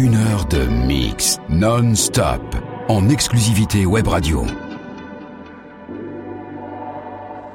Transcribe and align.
Une 0.00 0.14
heure 0.14 0.44
de 0.44 0.62
mix 0.62 1.40
non-stop 1.48 2.54
en 2.88 3.08
exclusivité 3.08 3.84
web 3.84 4.06
radio. 4.06 4.46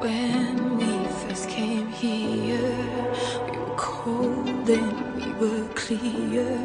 When 0.01 0.77
we 0.77 1.07
first 1.25 1.47
came 1.47 1.87
here, 1.87 2.59
we 3.49 3.57
were 3.57 3.75
cold 3.77 4.69
and 4.69 5.15
we 5.15 5.31
were 5.39 5.69
clear. 5.73 6.59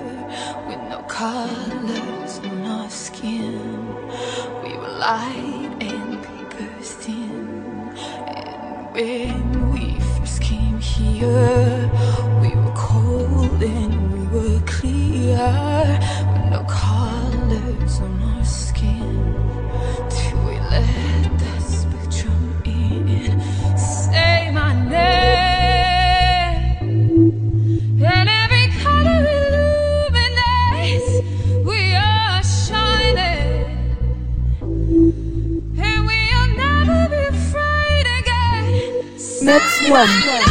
With 0.66 0.82
no 0.90 0.98
colors 1.06 2.40
on 2.42 2.66
our 2.66 2.90
skin, 2.90 3.60
we 4.64 4.76
were 4.76 4.98
light 4.98 5.76
and 5.80 6.20
paper 6.20 6.82
thin. 6.82 7.92
And 8.26 8.92
when 8.94 9.70
we 9.72 9.96
first 10.18 10.42
came 10.42 10.80
here, 10.80 11.57
滚 39.88 40.47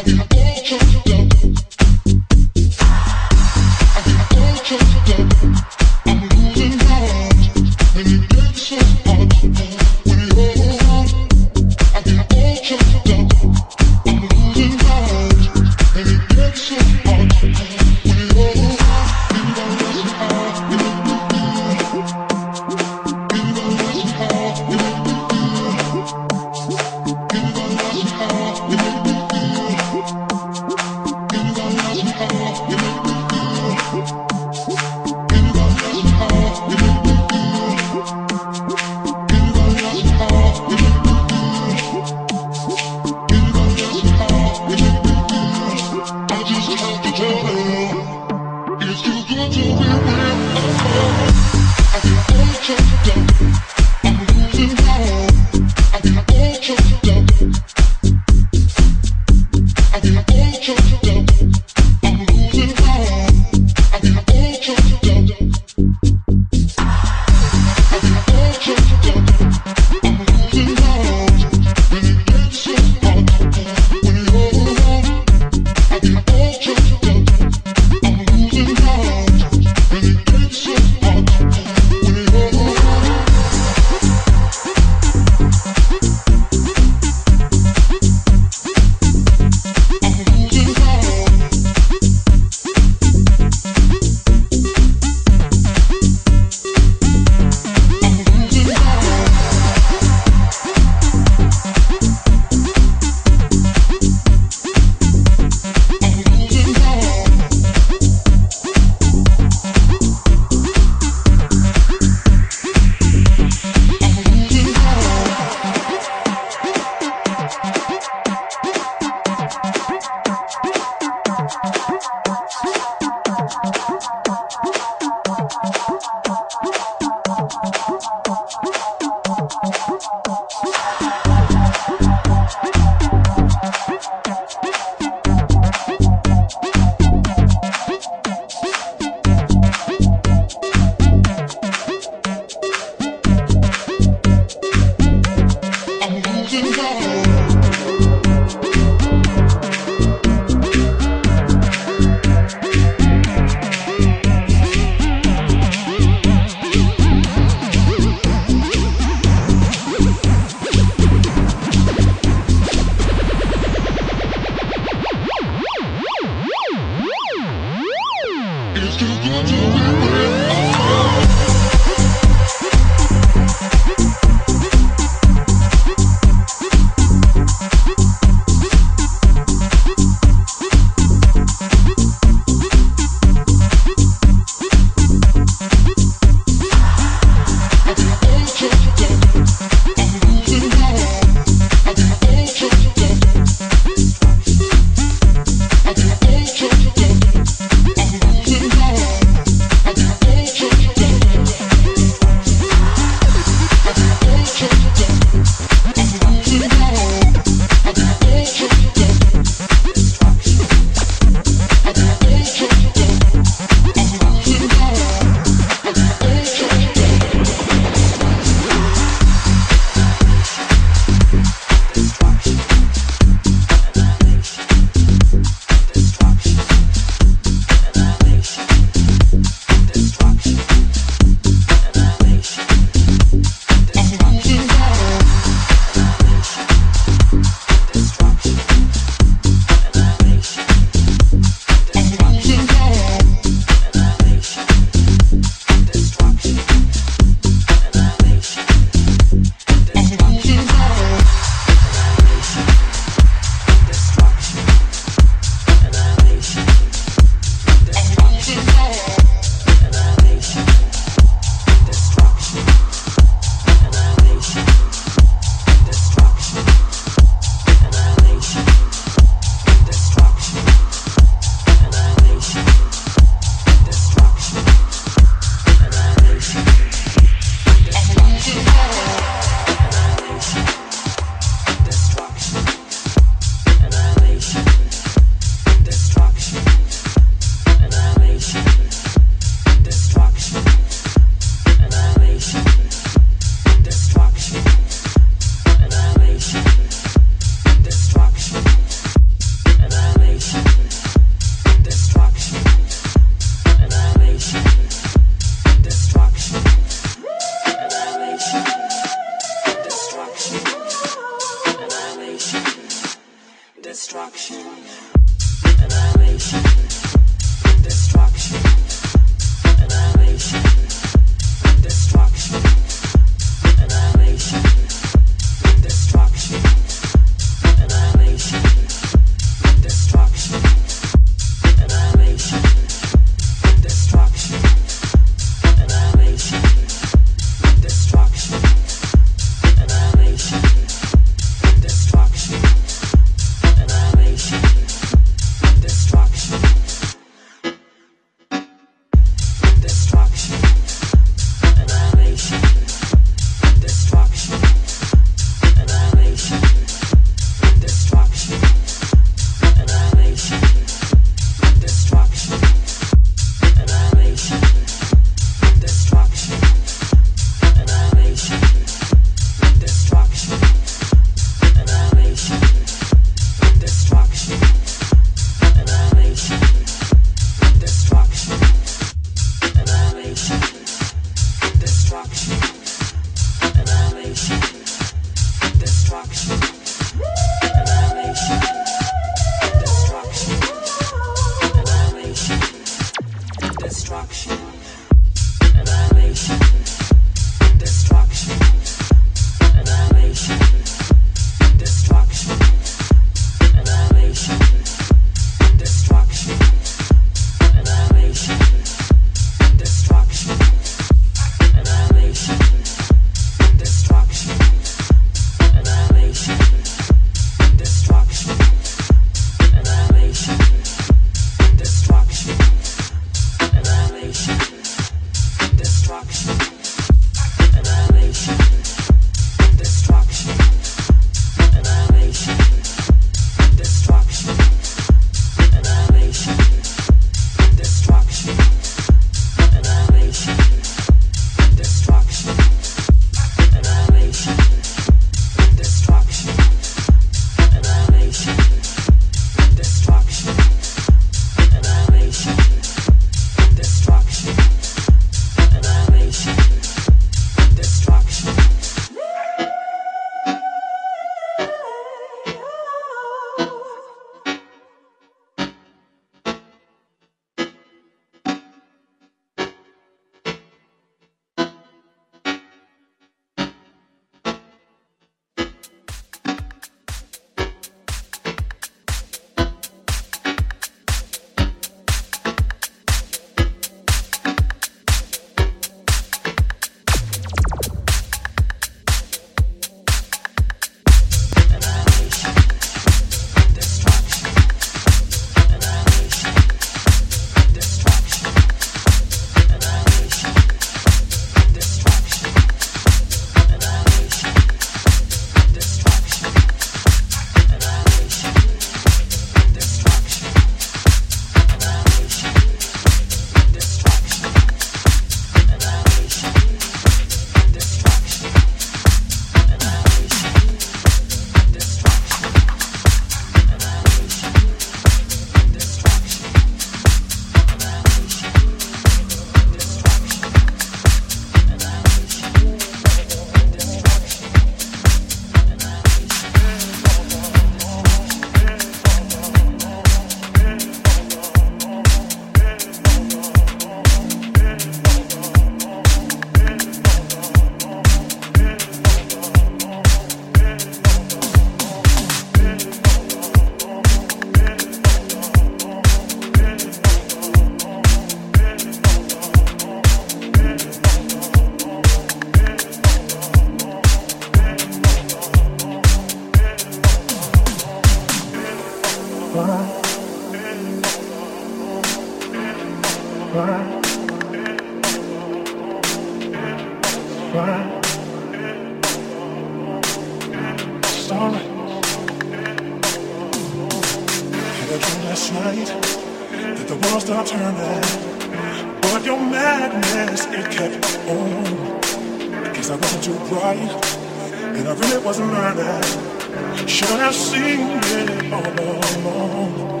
have 597.20 597.34
seen 597.34 597.80
it 598.04 598.52
all. 598.52 600.00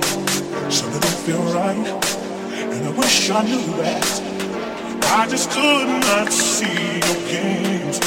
Something 0.70 1.00
didn't 1.00 1.22
feel 1.26 1.42
right, 1.52 1.86
and 2.72 2.86
I 2.86 2.90
wish 2.90 3.30
I 3.30 3.42
knew 3.42 3.66
that. 3.82 4.22
I 5.06 5.26
just 5.28 5.50
could 5.50 5.86
not 5.86 6.32
see 6.32 7.00
your 7.06 7.20
games. 7.28 8.00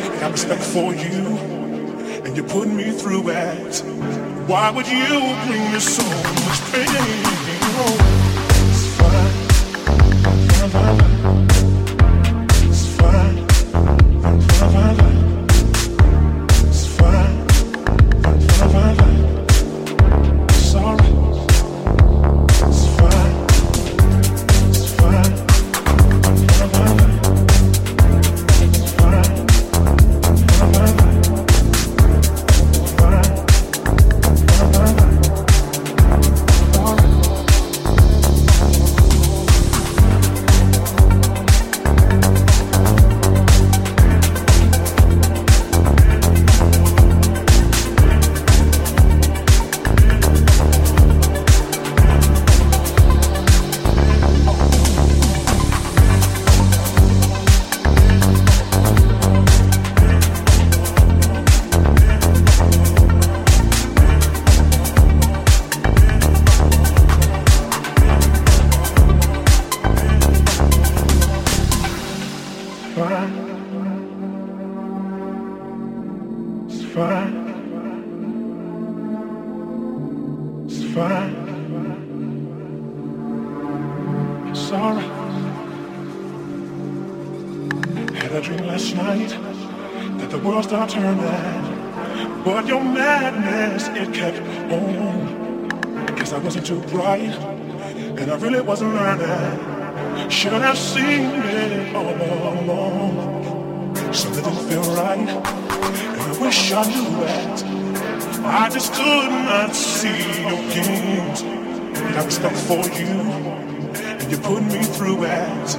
I 0.00 0.16
have 0.22 0.32
respect 0.32 0.62
for 0.62 0.94
you, 0.94 1.38
and 2.24 2.36
you 2.36 2.42
put 2.42 2.68
me 2.68 2.90
through 2.90 3.28
it. 3.30 3.82
Why 4.46 4.70
would 4.70 4.86
you 4.86 5.08
bring 5.46 5.72
me 5.72 5.80
so 5.80 6.02
much 6.02 6.60
pain? 6.72 6.86
Oh, 7.82 7.96
it's 8.66 8.84
fine. 10.72 11.49
Right, 104.70 105.18
and 105.18 105.30
I 105.30 106.38
wish 106.40 106.70
I 106.70 106.84
knew 106.84 107.24
that. 107.24 107.64
I 108.44 108.68
just 108.68 108.92
could 108.94 109.28
not 109.28 109.74
see 109.74 110.42
your 110.42 110.62
games. 110.72 111.42
I 111.42 112.12
got 112.12 112.30
stuck 112.30 112.52
for 112.52 112.86
you, 112.96 113.06
and 113.08 114.30
you 114.30 114.38
put 114.38 114.62
me 114.62 114.84
through 114.84 115.24
it. 115.24 115.76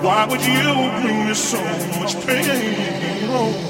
Why 0.00 0.26
would 0.26 0.46
you 0.46 0.62
bring 1.02 1.26
me 1.26 1.34
so 1.34 1.60
much 1.98 2.14
pain? 2.24 2.46
Oh. 3.30 3.69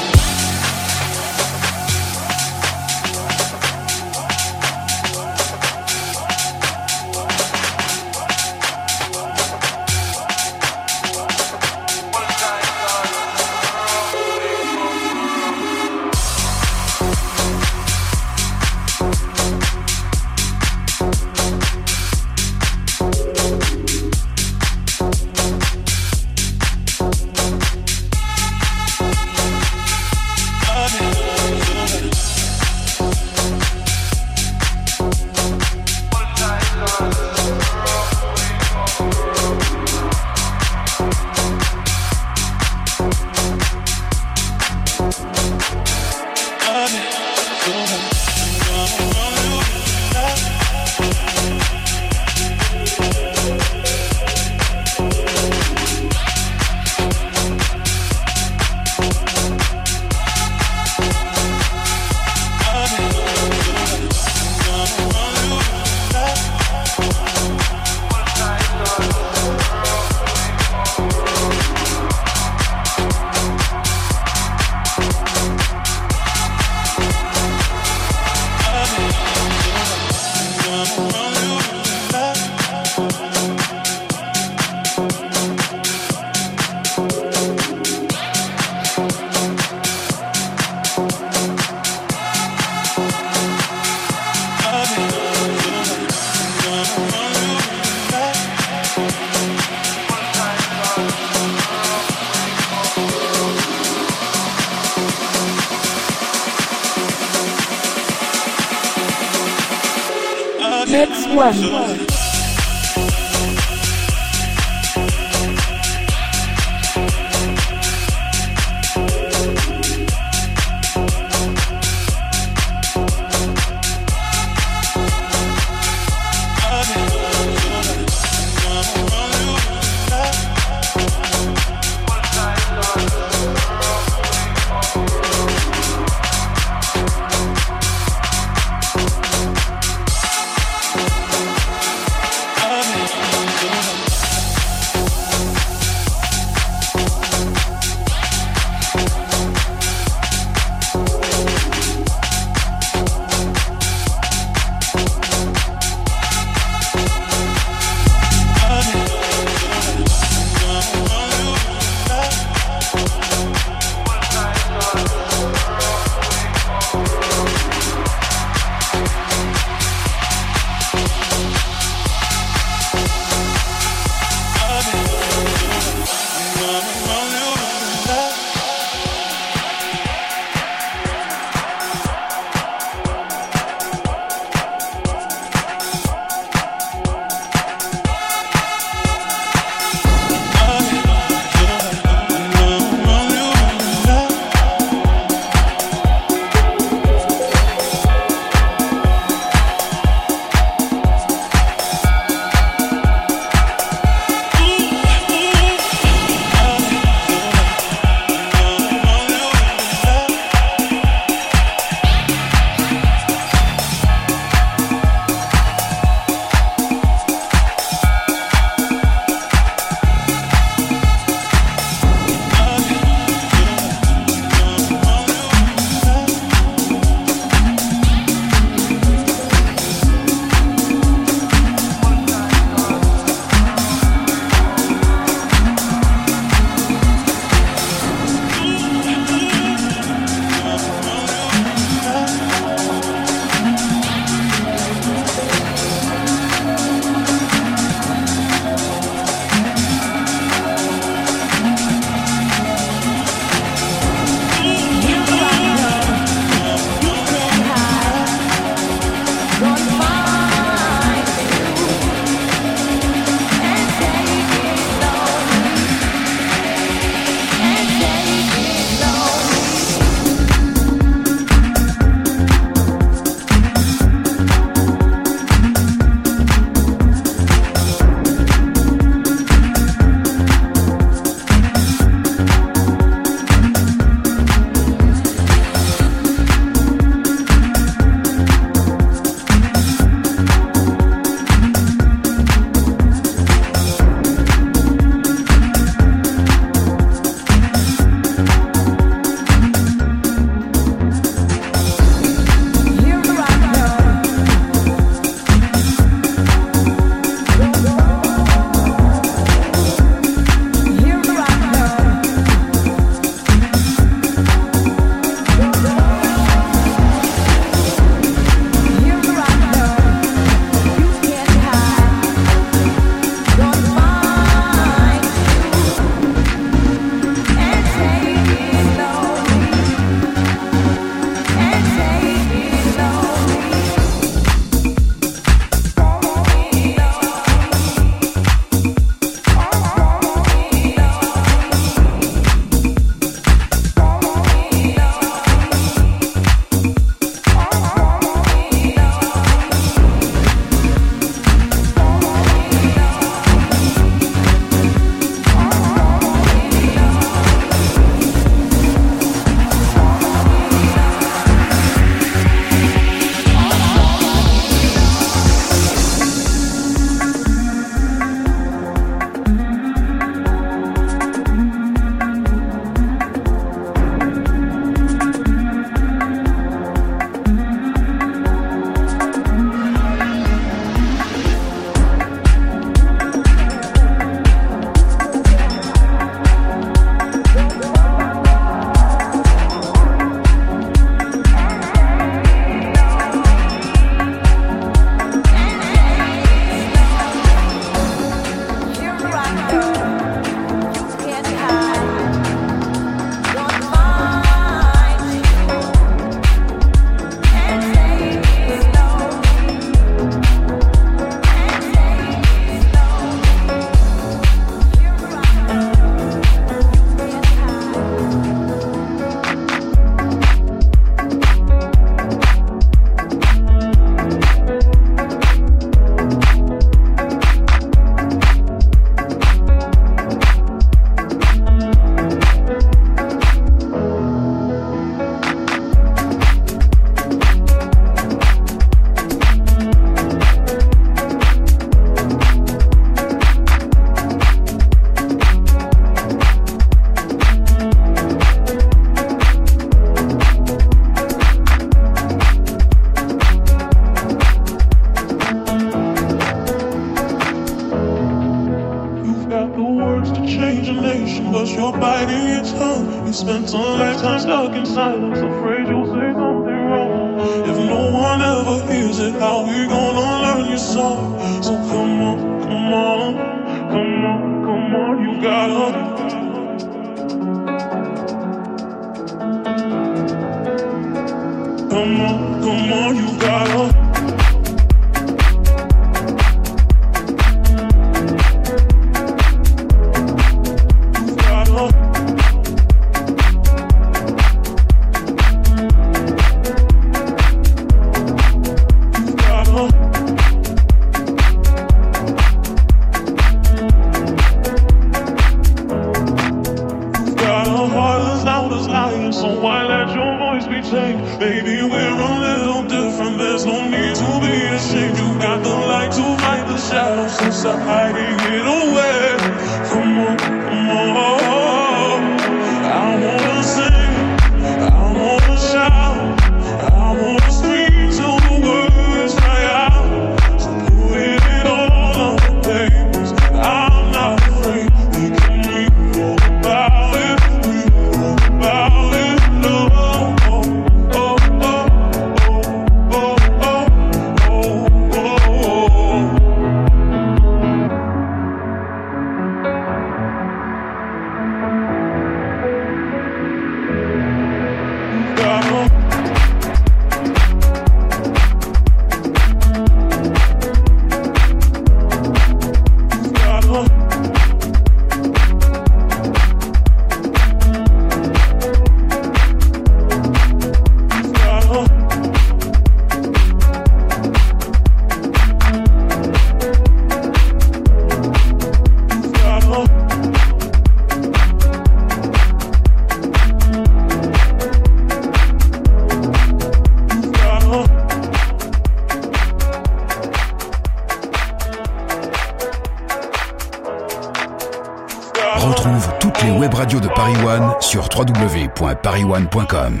one.com 599.31 600.00